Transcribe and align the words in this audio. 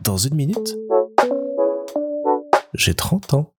Dans 0.00 0.16
une 0.16 0.34
minute, 0.34 0.76
j'ai 2.74 2.94
30 2.94 3.34
ans. 3.34 3.54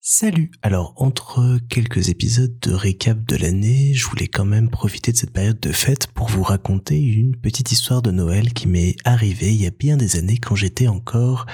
Salut 0.00 0.50
Alors, 0.62 0.94
entre 0.96 1.58
quelques 1.68 2.08
épisodes 2.08 2.58
de 2.60 2.72
récap 2.72 3.24
de 3.24 3.36
l'année, 3.36 3.92
je 3.94 4.06
voulais 4.06 4.26
quand 4.26 4.44
même 4.44 4.70
profiter 4.70 5.12
de 5.12 5.16
cette 5.16 5.32
période 5.32 5.60
de 5.60 5.72
fête 5.72 6.08
pour 6.08 6.28
vous 6.28 6.42
raconter 6.42 7.00
une 7.00 7.36
petite 7.36 7.72
histoire 7.72 8.02
de 8.02 8.10
Noël 8.10 8.52
qui 8.52 8.68
m'est 8.68 8.96
arrivée 9.04 9.52
il 9.52 9.62
y 9.62 9.66
a 9.66 9.70
bien 9.70 9.96
des 9.96 10.16
années 10.16 10.38
quand 10.38 10.54
j'étais 10.54 10.88
encore 10.88 11.46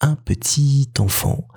un 0.00 0.14
petit 0.14 0.90
enfant. 0.98 1.48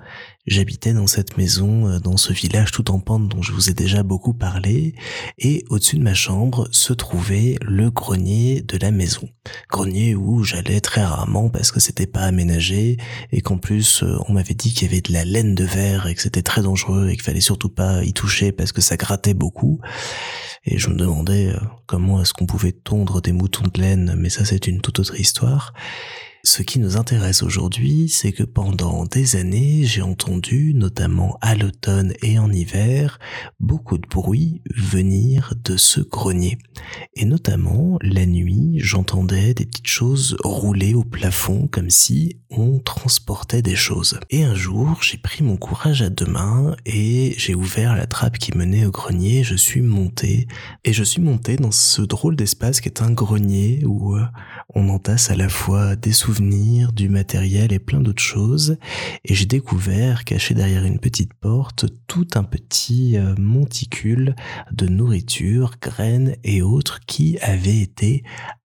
J'habitais 0.44 0.92
dans 0.92 1.06
cette 1.06 1.36
maison, 1.36 1.86
euh, 1.86 1.98
dans 2.00 2.16
ce 2.16 2.32
village 2.32 2.72
tout 2.72 2.90
en 2.90 2.98
pente 2.98 3.28
dont 3.28 3.42
je 3.42 3.52
vous 3.52 3.70
ai 3.70 3.74
déjà 3.74 4.02
beaucoup 4.02 4.34
parlé, 4.34 4.96
et 5.38 5.64
au-dessus 5.70 5.96
de 5.96 6.02
ma 6.02 6.14
chambre 6.14 6.66
se 6.72 6.92
trouvait 6.92 7.54
le 7.62 7.92
grenier 7.92 8.60
de 8.60 8.76
la 8.76 8.90
maison. 8.90 9.28
Grenier 9.70 10.16
où 10.16 10.42
j'allais 10.42 10.80
très 10.80 11.04
rarement 11.04 11.48
parce 11.48 11.70
que 11.70 11.78
c'était 11.78 12.08
pas 12.08 12.22
aménagé, 12.22 12.96
et 13.30 13.40
qu'en 13.40 13.56
plus 13.56 14.02
euh, 14.02 14.16
on 14.26 14.32
m'avait 14.32 14.54
dit 14.54 14.74
qu'il 14.74 14.88
y 14.88 14.90
avait 14.90 15.00
de 15.00 15.12
la 15.12 15.24
laine 15.24 15.54
de 15.54 15.64
verre 15.64 16.08
et 16.08 16.14
que 16.16 16.22
c'était 16.22 16.42
très 16.42 16.62
dangereux 16.62 17.08
et 17.08 17.12
qu'il 17.12 17.22
fallait 17.22 17.40
surtout 17.40 17.68
pas 17.68 18.02
y 18.02 18.12
toucher 18.12 18.50
parce 18.50 18.72
que 18.72 18.80
ça 18.80 18.96
grattait 18.96 19.34
beaucoup. 19.34 19.78
Et 20.64 20.76
je 20.76 20.88
me 20.88 20.96
demandais 20.96 21.50
euh, 21.50 21.60
comment 21.86 22.20
est-ce 22.20 22.32
qu'on 22.32 22.46
pouvait 22.46 22.72
tondre 22.72 23.22
des 23.22 23.32
moutons 23.32 23.68
de 23.72 23.80
laine, 23.80 24.16
mais 24.18 24.28
ça 24.28 24.44
c'est 24.44 24.66
une 24.66 24.80
toute 24.80 24.98
autre 24.98 25.20
histoire. 25.20 25.72
Ce 26.44 26.64
qui 26.64 26.80
nous 26.80 26.96
intéresse 26.96 27.44
aujourd'hui, 27.44 28.08
c'est 28.08 28.32
que 28.32 28.42
pendant 28.42 29.04
des 29.04 29.36
années, 29.36 29.84
j'ai 29.84 30.02
entendu, 30.02 30.74
notamment 30.74 31.38
à 31.40 31.54
l'automne 31.54 32.14
et 32.20 32.36
en 32.40 32.50
hiver, 32.50 33.20
beaucoup 33.60 33.96
de 33.96 34.08
bruit 34.08 34.60
venir 34.74 35.54
de 35.64 35.76
ce 35.76 36.00
grenier. 36.00 36.58
Et 37.14 37.26
notamment, 37.26 37.96
la 38.02 38.26
nuit, 38.26 38.80
j'entendais 38.80 39.54
des 39.54 39.66
petites 39.66 39.86
choses 39.86 40.36
rouler 40.42 40.94
au 40.94 41.04
plafond 41.04 41.68
comme 41.68 41.90
si 41.90 42.40
on 42.50 42.80
transportait 42.80 43.62
des 43.62 43.76
choses. 43.76 44.18
Et 44.30 44.42
un 44.42 44.56
jour, 44.56 44.98
j'ai 45.00 45.18
pris 45.18 45.44
mon 45.44 45.56
courage 45.56 46.02
à 46.02 46.10
deux 46.10 46.26
mains 46.26 46.74
et 46.84 47.34
j'ai 47.38 47.54
ouvert 47.54 47.94
la 47.94 48.06
trappe 48.06 48.38
qui 48.38 48.50
menait 48.58 48.84
au 48.84 48.90
grenier, 48.90 49.44
je 49.44 49.54
suis 49.54 49.80
monté, 49.80 50.48
et 50.84 50.92
je 50.92 51.04
suis 51.04 51.22
monté 51.22 51.54
dans 51.54 51.70
ce 51.70 52.02
drôle 52.02 52.34
d'espace 52.34 52.80
qui 52.80 52.88
est 52.88 53.00
un 53.00 53.12
grenier 53.12 53.84
où 53.86 54.16
euh, 54.16 54.24
on 54.74 54.88
entasse 54.88 55.30
à 55.30 55.36
la 55.36 55.48
fois 55.48 55.94
des 55.94 56.12
souvenirs 56.12 56.31
du 56.40 57.08
matériel 57.08 57.72
et 57.72 57.78
plein 57.78 58.00
d'autres 58.00 58.22
choses. 58.22 58.76
Et 59.24 59.34
j'ai 59.34 59.46
découvert, 59.46 60.24
caché 60.24 60.54
derrière 60.54 60.84
une 60.84 60.98
petite 60.98 61.34
porte, 61.34 61.86
tout 62.06 62.26
un 62.34 62.44
petit 62.44 63.16
euh, 63.16 63.34
monticule 63.38 64.34
de 64.70 64.86
nourriture, 64.86 65.74
graines 65.80 66.36
et 66.44 66.62
autres 66.62 67.00
qui 67.06 67.38
avaient 67.40 67.80
été 67.80 68.22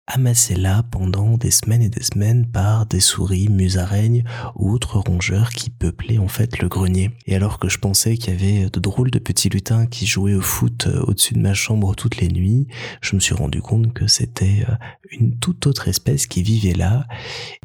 amassé 0.08 0.56
là 0.56 0.84
pendant 0.90 1.38
des 1.38 1.52
semaines 1.52 1.82
et 1.82 1.90
des 1.90 2.04
semaines 2.04 2.50
par 2.50 2.86
des 2.86 3.02
souris, 3.02 3.50
musaraignes 3.50 4.24
ou 4.56 4.72
autres 4.72 5.00
rongeurs 5.00 5.50
qui 5.50 5.70
peuplaient 5.70 6.18
en 6.18 6.30
fait 6.30 6.60
le 6.60 6.70
grenier. 6.70 7.12
Et 7.26 7.36
alors 7.36 7.60
que 7.60 7.68
je 7.68 7.78
pensais 7.78 8.18
qu'il 8.18 8.34
y 8.34 8.38
avait 8.38 8.70
de 8.70 8.80
drôles 8.80 9.12
de 9.12 9.20
petits 9.20 9.50
lutins 9.50 9.86
qui 9.86 10.06
jouaient 10.06 10.34
au 10.34 10.42
foot 10.42 10.88
euh, 10.88 11.04
au-dessus 11.08 11.34
de 11.34 11.40
ma 11.40 11.54
chambre 11.54 11.94
toutes 11.94 12.18
les 12.18 12.30
nuits, 12.30 12.68
je 13.02 13.16
me 13.16 13.20
suis 13.20 13.36
rendu 13.36 13.62
compte 13.62 13.94
que 13.94 14.08
c'était 14.08 14.66
euh, 14.70 14.74
une 15.12 15.38
toute 15.40 15.68
autre 15.68 15.90
espèce 15.90 16.26
qui 16.26 16.42
vivait 16.42 16.74
là. 16.74 17.06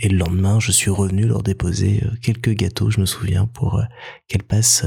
Et 0.01 0.09
le 0.09 0.19
lendemain, 0.19 0.59
je 0.59 0.73
suis 0.73 0.91
revenu 0.91 1.27
leur 1.27 1.43
déposer 1.43 2.03
euh, 2.05 2.11
quelques 2.21 2.55
gâteaux, 2.55 2.91
je 2.91 3.01
me 3.01 3.07
souviens, 3.07 3.47
pour 3.47 3.81
qu'elles 4.27 4.43
passent 4.43 4.87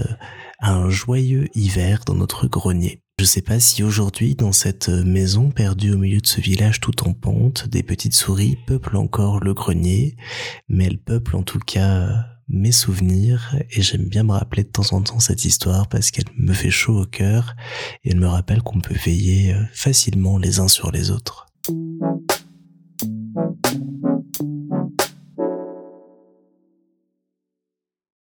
un 0.59 0.89
joyeux 0.89 1.47
hiver 1.55 2.01
dans 2.05 2.15
notre 2.15 2.47
grenier. 2.47 3.01
Je 3.17 3.23
sais 3.23 3.41
pas 3.41 3.61
si 3.61 3.81
aujourd'hui, 3.81 4.35
dans 4.35 4.51
cette 4.51 4.89
maison 4.89 5.49
perdue 5.49 5.93
au 5.93 5.97
milieu 5.97 6.19
de 6.19 6.27
ce 6.27 6.41
village 6.41 6.81
tout 6.81 7.07
en 7.07 7.13
pente, 7.13 7.65
des 7.69 7.81
petites 7.81 8.13
souris 8.13 8.57
peuplent 8.67 8.97
encore 8.97 9.39
le 9.39 9.53
grenier, 9.53 10.17
mais 10.67 10.83
elles 10.83 10.97
peuplent 10.97 11.37
en 11.37 11.43
tout 11.43 11.59
cas 11.59 12.09
mes 12.49 12.73
souvenirs 12.73 13.55
et 13.71 13.81
j'aime 13.81 14.09
bien 14.09 14.23
me 14.23 14.33
rappeler 14.33 14.65
de 14.65 14.69
temps 14.69 14.91
en 14.91 15.01
temps 15.01 15.21
cette 15.21 15.45
histoire 15.45 15.87
parce 15.87 16.11
qu'elle 16.11 16.25
me 16.37 16.53
fait 16.53 16.69
chaud 16.69 17.03
au 17.03 17.05
cœur 17.05 17.55
et 18.03 18.11
elle 18.11 18.19
me 18.19 18.27
rappelle 18.27 18.61
qu'on 18.61 18.81
peut 18.81 18.93
veiller 18.93 19.55
facilement 19.71 20.37
les 20.37 20.59
uns 20.59 20.67
sur 20.67 20.91
les 20.91 21.09
autres. 21.09 21.47